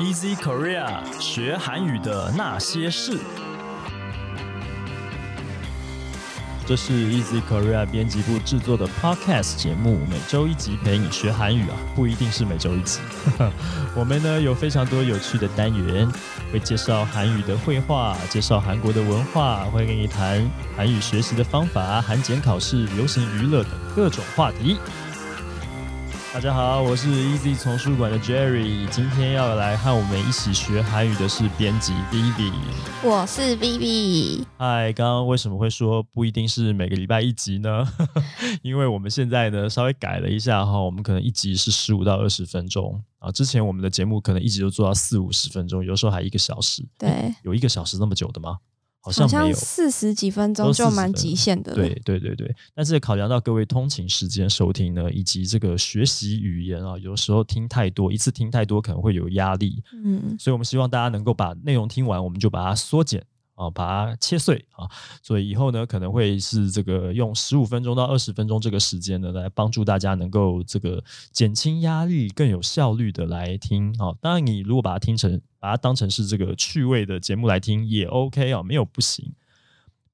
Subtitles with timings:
[0.00, 3.18] Easy Korea 学韩语的那些事。
[6.66, 13.00] 这是 Easy Korea 编辑部制作的 Podcast 节目，每周一集陪你学韩语啊，不一定是每周一集。
[13.94, 16.10] 我们呢有非常多有趣的单元，
[16.50, 24.78] 会介绍韩语的绘画，介绍韩国的文化，会跟你谈韩语学习的方法、韩检考试、流行娱乐等各种话题。
[26.32, 32.52] 大家好，我是 Easy 丛书馆的 Jerry，今天要来和我们一起学韩语的是编辑 Vivi。
[33.02, 34.44] 我是 Vivi。
[34.56, 37.84] 嗨，刚刚为什么会说不一定是每个礼拜一集呢？
[38.62, 46.86] 因为我们现在呢稍微改了一下哈，我们可能一集是十五到二十分钟啊，之前我们的节目可能一集都做到四五十分钟，有时候还一个小时。
[46.96, 48.58] 对，有一个小时那么久的吗？
[49.02, 51.74] 好像没有，四十几分钟就蛮极限的。
[51.74, 59.82] 对对对对，但是考量到各位通勤时间收听呢，以及这个学习语言啊，有时候听太多，一次听太多可能会有压力。
[60.04, 63.24] 嗯，所以我们希望大家能够把内容听完，我们就把它缩减。
[63.60, 64.88] 啊，把它切碎啊，
[65.22, 74.16] 所以以后呢，可能会是这个用十五分钟到二十分钟这个时间呢，来帮助大家能够这个减轻压力，更有效率的来听啊。
[74.18, 79.30] 当然，你如果把它听成，把它当成是这个趣味的节目来听也 OK 啊，没有不行。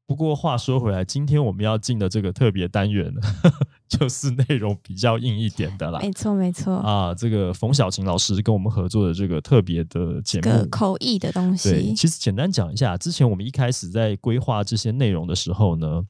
[0.06, 3.20] 不过话说回来，今天我们要进的这个特别单元呢，
[3.88, 5.98] 就是内容比较硬一点的啦。
[6.00, 11.70] 没错，没错啊，这个冯小琴老师跟我们合作的这个特别的节目，口译的东西。
[11.70, 16.04] 对，其实简单讲一下，之前我们一开始在规划这些内容的时候呢，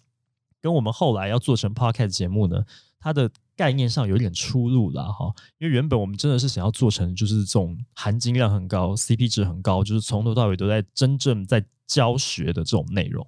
[0.60, 2.62] 跟我们后来要做成 podcast 节目呢，
[3.00, 5.32] 它的概念上有点出入了哈。
[5.56, 13.26] 因为原本我们真的是想要做成就是这种含金量很高、CP 值很高，就是从头到尾都在真正在教学的这种内容。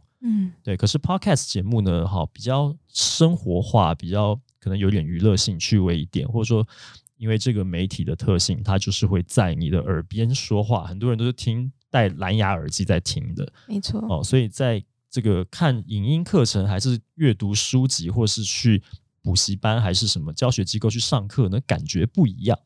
[0.68, 0.76] 嗯，对。
[0.76, 6.66] 可是 podcast 节目呢，哈，比较生活化，比较可能有点娱乐性、趣味一点，或者说，
[7.16, 13.98] 因为这个媒体的特性，它就是会在你的耳边说话，很多人都是听戴蓝牙耳机在听的，没错。
[14.08, 18.82] 哦，所以在这个看影音课程，还是阅读书籍，或是去
[19.22, 22.58] 补习班，还是什么教学机构去上课，呢，感觉不一样。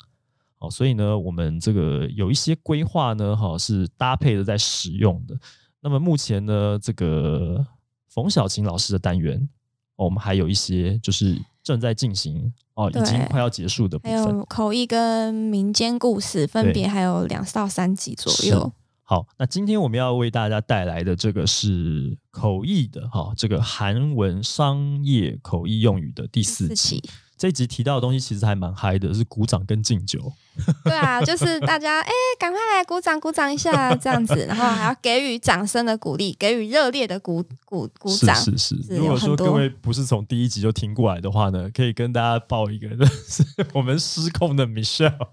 [0.59, 5.39] 哦，所以呢，我们这个有一些规划呢，哈，是搭配的在使用的。
[5.81, 7.65] 那么目前呢，这个
[8.13, 9.49] 冯小琴老师的单元，
[9.97, 14.23] 我们还有一些就是正在进行哦，已经快要结束的部分。
[14.23, 18.71] 还有口译跟民间故事，分别还有两到三集左右。
[19.03, 27.03] 好，那今天我们要为大家带来的这个是口译的哈，这个韩文商业口译用语的第四期。
[27.43, 30.33] 这一集提到的东西其实还蛮嗨的，是鼓掌跟敬酒。
[30.85, 38.37] 对啊，就是大家哎，赶快来鼓掌鼓掌一下这样子，然后还要给予掌声的鼓励，给予热烈的鼓鼓鼓掌。
[38.37, 38.97] 是是是。
[38.97, 42.89] 如果说各位不是从第一集就听过来的话呢，可以跟大家报一个，
[43.27, 45.31] 是我们失控的 Michelle，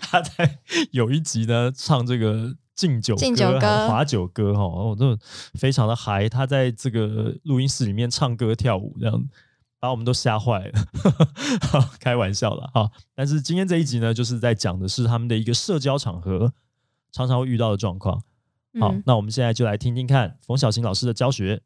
[0.00, 0.60] 他在
[0.92, 5.18] 有一集呢唱这个敬酒敬酒歌、划酒歌哈，哦，都
[5.54, 6.28] 非常的嗨。
[6.28, 9.24] 他在这个录音室里面唱歌跳舞这样。
[9.80, 10.72] 把我们都吓坏了，
[12.00, 12.90] 开玩笑了哈。
[13.14, 16.52] 但是今天这一集呢，就是在讲的是他们的一个社交场合
[17.12, 18.22] 常常会遇到的状况。
[18.80, 21.62] 好，那我们现在就来听听看冯小琴老师的教学。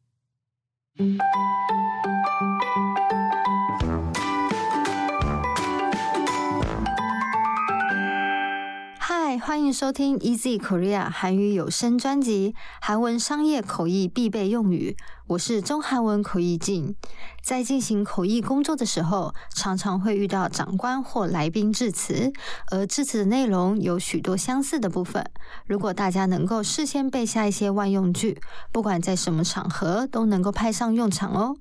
[9.40, 14.96] 欢迎收听 Easy Korea 韩语有声专辑，韩文商业口译必备用语。
[15.32, 16.94] 我是中韩文口译静。
[17.42, 22.30] 在进行口译工作的时候，常常会遇到长官或来宾致辞，
[22.70, 25.24] 而致辞的内容有许多相似的部分。
[25.66, 28.42] 如果大家能够事先背下一些万用句，
[28.72, 31.56] 不管在什么场合都能够派上用场哦。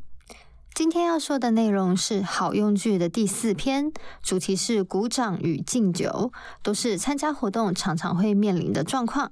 [0.74, 9.32] 今天要说的内容是好用句的第四篇，主题是鼓掌与敬酒，都是参加活动常常会面临的状况。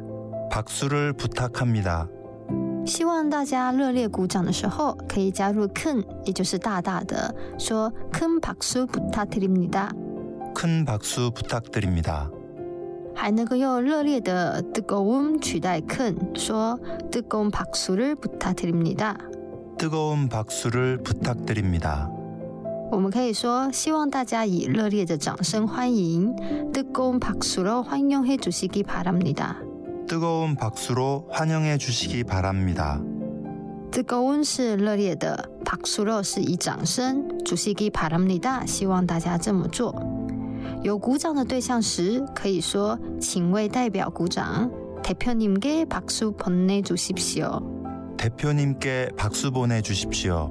[0.50, 2.08] 박수를부탁합니다
[2.86, 9.90] 希望大家热烈鼓掌的时候，可以加入큰也就是大大的，说큰박수부탁드립니다
[10.54, 12.30] 큰박수부탁드립니다
[13.14, 16.78] 还能够用热烈的뜨거움取代큰说
[17.10, 19.16] 뜨거움박수를부탁드립니다
[19.78, 22.08] 뜨거움박수를부탁드립니다
[22.88, 26.32] 我们可以说希望大家以热烈的掌声欢迎。
[26.72, 29.56] 뜨거운박수로환영해주시기바랍니다。
[30.10, 33.00] 뜨거운박수로환영해주시기바랍니다。
[33.90, 39.94] 뜨거운是热烈的，박수로是以掌声，주시기바랍니다希望大家这么做。
[40.82, 44.68] 有鼓掌的对象时，可以说请为代表鼓掌。
[45.02, 47.62] 대표님께박수보내주십시 오。
[48.16, 50.50] 대표님께박수보내주십시 오。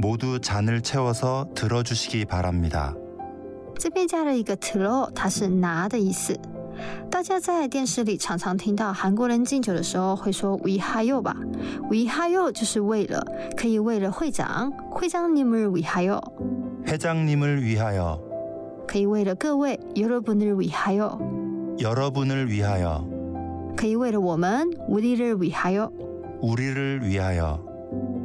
[0.00, 2.94] 모두잔을채워서들어주시기바랍니다。
[3.78, 6.38] 这边加了一个들어， 它是拿的意思。
[7.10, 11.36] 大家在电视里常常听到韩国人敬酒的时候会说위하여吧，
[11.90, 13.22] 위하여就是为了，
[13.56, 16.18] 可以为了会长，会长님을위하 여，
[16.86, 18.18] 회장님을위하여，
[18.86, 21.18] 可以为了各位，여러분을위하 여，
[21.78, 23.04] 여러분을위하여，
[23.76, 25.90] 可以为了我们，우리를위하 여，
[26.40, 27.60] 우리를위하여，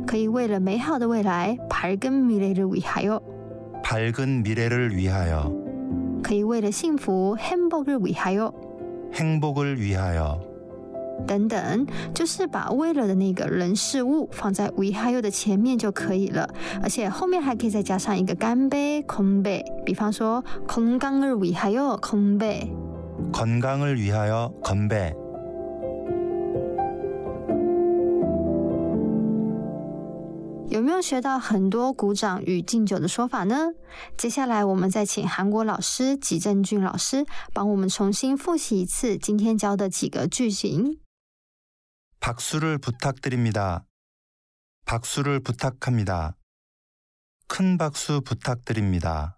[0.05, 3.21] 可以为了美好的未来，밝은미래를위하 여，
[3.83, 5.51] 밝은미래를위하여，
[6.23, 8.53] 可以为了幸福，행복을위하 여，
[9.13, 10.39] 행복을위하여
[11.25, 16.47] 等等，就是把为了的那个人事物放在위하여的前面就可以了，
[16.81, 22.69] 而且后面还可以再加上一个干杯、空杯，比方说건강을위하여건 배，
[23.33, 25.20] 건강을위하여건 배。
[31.01, 33.73] 学到很多鼓掌与敬酒的说法呢？
[34.17, 40.99] 接下来我们再请韩国老师吉正俊老师帮我们重新复习一次今天教的几个句型。
[42.19, 43.85] 박수를부탁드립니다
[44.85, 46.35] 박수를부탁합니다
[47.47, 49.37] 큰 박수 부탁드립니다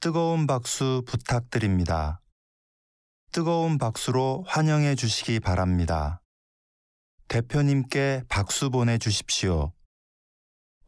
[0.00, 2.20] 뜨거운 박수 부탁드립니다
[3.32, 6.22] 뜨거운 박수로 환영해 주시기 바랍니다
[7.26, 9.72] 대표님께 박수 보내 주십시오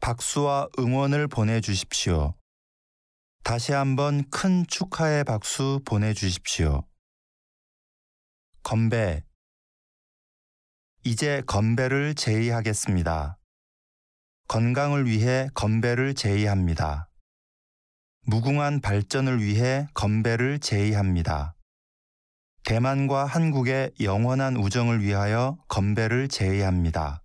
[0.02, 2.34] 박수와 응원을 보내주십시오.
[3.44, 6.82] 다시 한번 큰 축하의 박수 보내주십시오.
[8.64, 9.22] 건배.
[11.04, 13.38] 이제 건배를 제의하겠습니다.
[14.48, 17.08] 건강을 위해 건배를 제의합니다.
[18.26, 21.54] 무궁한 발전을 위해 건배를 제의합니다.
[22.64, 27.21] 대만과 한국의 영원한 우정을 위하여 건배를 제의합니다.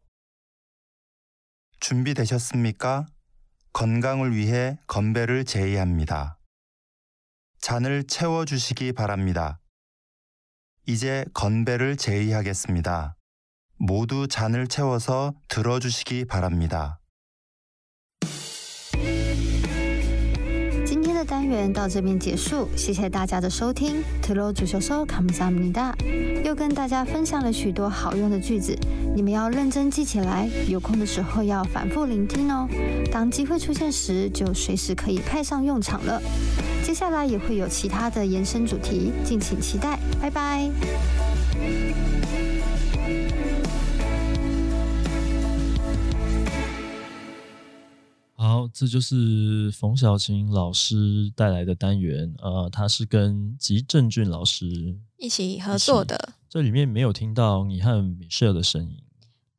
[1.79, 3.05] 준비되셨습니까?
[3.73, 6.39] 건강을 위해 건배를 제의합니다.
[7.59, 9.59] 잔을 채워주시기 바랍니다.
[10.87, 13.15] 이제 건배를 제의하겠습니다.
[13.77, 16.99] 모두 잔을 채워서 들어주시기 바랍니다.
[21.27, 24.01] 单元到这边结束，谢谢大家的收听。
[24.21, 25.93] 特罗足球说卡姆萨姆尼达
[26.43, 28.73] 又跟大家分享了许多好用的句子，
[29.13, 32.67] 你们要认真记起来，有空的时候要反复聆听哦。
[33.11, 36.21] 当机会出现时，就随时可以派上用场了。
[36.81, 39.99] 接下来也会有其他的延伸主题，敬请期待。
[40.21, 40.69] 拜拜。
[48.79, 52.31] 这就是冯小琴老师带来的单元。
[52.37, 56.33] 呃，他是跟吉正俊老师一起合作的。
[56.47, 58.99] 这里面没有听到你和米舍的声音。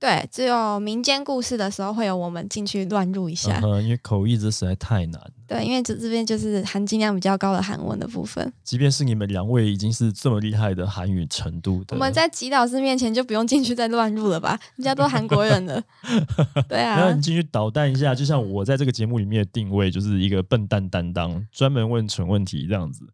[0.01, 5.21] 对，只有民间故事的时候会有我们进去乱入一下，因为口译这实在太难。
[5.49, 8.53] 对，因为这这边就是含金量比较高的韩文的部分。
[8.63, 14.59] 即便是你们两位已经是这么厉害的韩语程度的，我们在吉老师面前就不用进去再乱入了吧？
[14.77, 15.83] 人家都韩国人了。
[16.69, 23.05] 对啊，然后你进去捣蛋一下，就像我在这个节目里面的定位就是一个笨蛋担当，专门问蠢问题这样子。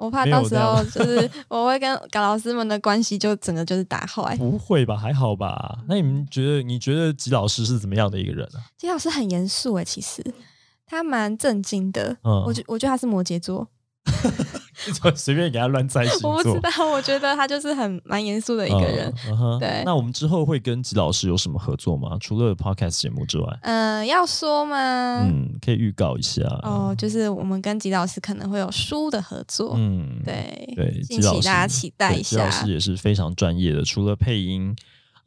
[0.00, 4.34] 我怕到时候就是 我会跟搞老师们的关系就整个就是打坏。
[4.38, 4.96] 不会吧？
[4.96, 5.78] 还好吧？
[5.86, 6.62] 那你们觉得？
[6.62, 8.64] 你觉得吉老师是怎么样的一个人啊？
[8.78, 10.24] 吉老师很严肃哎，其实
[10.86, 12.16] 他蛮正经的。
[12.24, 13.68] 嗯，我觉我觉得他是摩羯座。
[15.14, 16.70] 随便给他乱猜星座，我不知道。
[16.90, 19.12] 我觉得他就是很蛮严肃的一个人。
[19.58, 22.16] 对，那我们之后会跟吉老师有什么合作吗？
[22.20, 25.20] 除了 podcast 节目之外，嗯，要说吗？
[25.24, 26.42] 嗯，可以预告一下。
[26.62, 29.74] 哦，就是我们跟吉老师可能会有书的合作。
[29.76, 32.30] 嗯，对对，敬请大家期待一下。
[32.30, 34.74] 吉老师也是非常专业的，除了配音。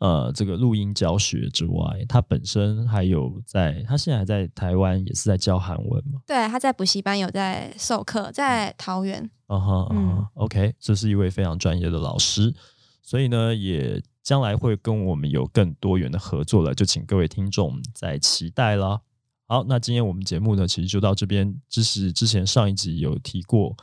[0.04, 6.20] 呃，这个录音教学之外，他本身还有在，他现在还在台湾，也是在教韩文嘛？
[6.28, 9.32] 对，他在补习班有在授课，在桃园。
[9.48, 12.54] 啊哈，嗯，OK，这是一位非常专业的老师，
[13.02, 19.00] 所以呢，也将来会跟我们有更多元的合作了，就请各位听众在期待了。
[19.48, 21.56] 好，那今天我们节目呢，其实就到这边。
[21.70, 23.74] 只是之前上一集有提过，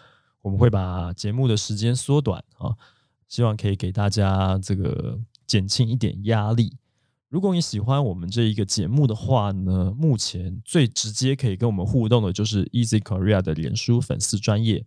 [0.42, 2.76] 我们会把节目的时间缩短啊，
[3.26, 5.18] 希望可以给大家这个。
[5.50, 6.76] 减轻一点压力。
[7.28, 14.84] 如果你喜欢我们这一个节目的话呢，目前最直接可以跟我们互动的就是 Easy Korea 的脸书粉丝专业。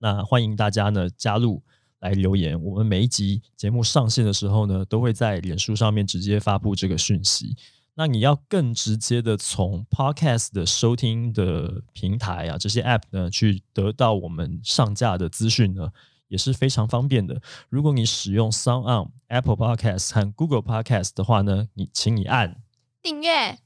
[0.00, 1.62] 那欢迎大家呢加入
[2.00, 2.60] 来留言。
[2.60, 7.56] 我们每一集节目上线的时候呢，都会在脸书上面直接发布这个讯息。
[7.94, 15.92] 那你要更直接的从 Podcast 的收听的平台啊，这些 App 呢，去得到我们上架的资讯呢？
[16.28, 17.40] 也是非常方便的。
[17.68, 22.56] 如果你使用 Sound On、Apple Podcast 和 Google Podcast 的话呢，你请你按
[23.02, 23.58] 订阅。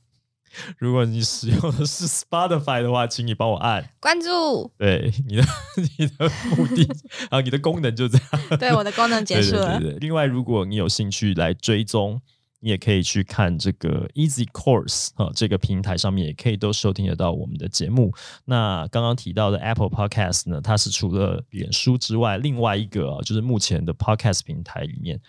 [0.76, 4.70] 如果你使用的是 Spotify 的话，请你帮我按关注。
[4.76, 5.44] 对，你的
[5.98, 6.86] 你的目的
[7.30, 8.58] 啊，你的功能就这样。
[8.58, 9.78] 对，我的功能结束了。
[9.78, 12.20] 另外，如果你有兴趣来追踪。
[12.64, 18.14] 你也可以去看这个 Easy Course 啊，这个平台上面也可以都收听得到我们的节目。
[18.44, 25.20] 那刚刚提到的 Apple Podcast 呢，它是除了脸书之外，另外一个就是目前的 Podcast 平台里面，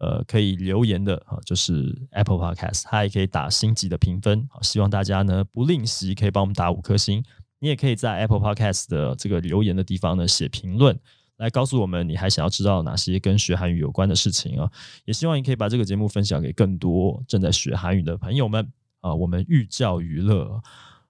[0.00, 4.46] 呃，可以留言的啊，就是 Apple Podcast，它也可以打星级的评分。
[4.52, 7.24] 啊，希望大家呢不吝惜，可以帮我们打五颗星。
[7.58, 10.98] 你也可以在 Apple Podcast 的这个留言的地方呢写评论。
[11.38, 14.70] 来告诉我们你还想要知道哪些跟学韩语有关的事情啊！
[15.04, 18.70] 也希望你可以把这个节目分享给更多正在学韩语的朋友们
[19.00, 19.12] 啊！
[19.12, 20.62] 我们寓教于乐，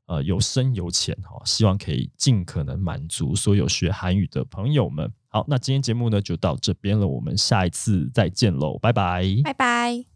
[0.07, 5.12] 呃，有深有浅哈，希望可以尽可能满足所有学韩语的朋友们。
[5.29, 10.12] 好，那今天节目呢就到这边了，我们下一次再见喽，拜拜，拜拜。